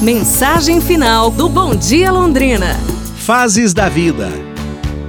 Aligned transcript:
Mensagem 0.00 0.80
final 0.80 1.28
do 1.28 1.48
Bom 1.48 1.74
Dia 1.74 2.12
Londrina. 2.12 2.76
Fases 3.16 3.74
da 3.74 3.88
vida. 3.88 4.28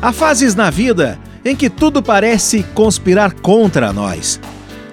Há 0.00 0.10
fases 0.10 0.54
na 0.54 0.70
vida 0.70 1.18
em 1.44 1.54
que 1.54 1.68
tudo 1.68 2.02
parece 2.02 2.62
conspirar 2.72 3.34
contra 3.34 3.92
nós. 3.92 4.40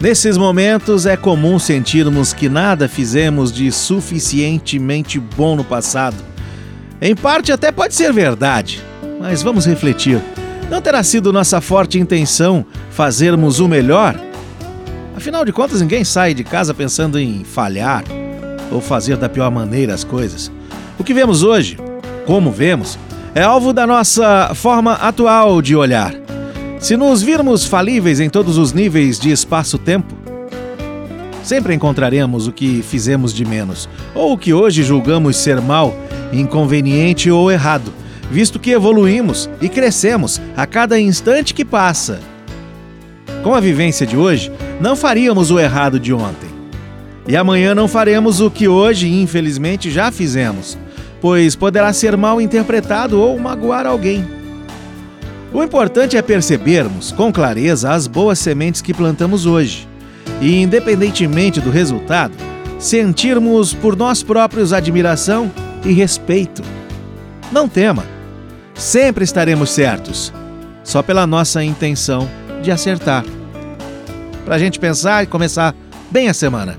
Nesses 0.00 0.38
momentos 0.38 1.04
é 1.04 1.18
comum 1.18 1.58
sentirmos 1.58 2.32
que 2.32 2.48
nada 2.48 2.88
fizemos 2.88 3.52
de 3.52 3.70
suficientemente 3.70 5.20
bom 5.20 5.54
no 5.54 5.62
passado. 5.62 6.16
Em 6.98 7.14
parte 7.14 7.52
até 7.52 7.70
pode 7.70 7.94
ser 7.94 8.10
verdade, 8.10 8.82
mas 9.20 9.42
vamos 9.42 9.66
refletir. 9.66 10.18
Não 10.70 10.80
terá 10.80 11.02
sido 11.02 11.30
nossa 11.30 11.60
forte 11.60 11.98
intenção 11.98 12.64
fazermos 12.88 13.60
o 13.60 13.68
melhor? 13.68 14.18
Afinal 15.14 15.44
de 15.44 15.52
contas, 15.52 15.82
ninguém 15.82 16.04
sai 16.04 16.32
de 16.32 16.42
casa 16.42 16.72
pensando 16.72 17.18
em 17.18 17.44
falhar 17.44 18.02
ou 18.74 18.80
fazer 18.80 19.16
da 19.16 19.28
pior 19.28 19.50
maneira 19.50 19.94
as 19.94 20.02
coisas. 20.02 20.50
O 20.98 21.04
que 21.04 21.14
vemos 21.14 21.42
hoje, 21.42 21.78
como 22.26 22.50
vemos, 22.50 22.98
é 23.34 23.42
alvo 23.42 23.72
da 23.72 23.86
nossa 23.86 24.52
forma 24.54 24.94
atual 24.94 25.62
de 25.62 25.76
olhar. 25.76 26.12
Se 26.80 26.96
nos 26.96 27.22
virmos 27.22 27.64
falíveis 27.64 28.20
em 28.20 28.28
todos 28.28 28.58
os 28.58 28.72
níveis 28.72 29.18
de 29.18 29.30
espaço-tempo, 29.30 30.14
sempre 31.42 31.74
encontraremos 31.74 32.46
o 32.46 32.52
que 32.52 32.82
fizemos 32.82 33.32
de 33.32 33.44
menos, 33.44 33.88
ou 34.14 34.32
o 34.32 34.38
que 34.38 34.52
hoje 34.52 34.82
julgamos 34.82 35.36
ser 35.36 35.60
mal, 35.60 35.94
inconveniente 36.32 37.30
ou 37.30 37.50
errado, 37.50 37.92
visto 38.30 38.58
que 38.58 38.72
evoluímos 38.72 39.48
e 39.60 39.68
crescemos 39.68 40.40
a 40.56 40.66
cada 40.66 40.98
instante 40.98 41.54
que 41.54 41.64
passa. 41.64 42.20
Com 43.42 43.54
a 43.54 43.60
vivência 43.60 44.06
de 44.06 44.16
hoje, 44.16 44.50
não 44.80 44.96
faríamos 44.96 45.50
o 45.50 45.60
errado 45.60 46.00
de 46.00 46.12
ontem. 46.12 46.53
E 47.26 47.36
amanhã 47.36 47.74
não 47.74 47.88
faremos 47.88 48.40
o 48.40 48.50
que 48.50 48.68
hoje, 48.68 49.08
infelizmente, 49.08 49.90
já 49.90 50.12
fizemos, 50.12 50.76
pois 51.20 51.56
poderá 51.56 51.92
ser 51.92 52.16
mal 52.16 52.40
interpretado 52.40 53.20
ou 53.20 53.38
magoar 53.38 53.86
alguém. 53.86 54.26
O 55.52 55.62
importante 55.62 56.16
é 56.16 56.22
percebermos 56.22 57.12
com 57.12 57.32
clareza 57.32 57.92
as 57.92 58.06
boas 58.06 58.38
sementes 58.38 58.82
que 58.82 58.92
plantamos 58.92 59.46
hoje 59.46 59.88
e, 60.40 60.60
independentemente 60.60 61.60
do 61.60 61.70
resultado, 61.70 62.34
sentirmos 62.78 63.72
por 63.72 63.96
nós 63.96 64.22
próprios 64.22 64.72
admiração 64.72 65.50
e 65.84 65.92
respeito. 65.92 66.62
Não 67.50 67.68
tema, 67.68 68.04
sempre 68.74 69.24
estaremos 69.24 69.70
certos, 69.70 70.32
só 70.82 71.02
pela 71.02 71.26
nossa 71.26 71.62
intenção 71.62 72.28
de 72.62 72.70
acertar. 72.70 73.24
Para 74.44 74.56
a 74.56 74.58
gente 74.58 74.78
pensar 74.78 75.22
e 75.22 75.26
começar 75.26 75.74
bem 76.10 76.28
a 76.28 76.34
semana. 76.34 76.78